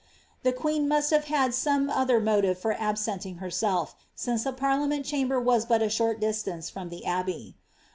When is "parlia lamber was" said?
4.51-5.63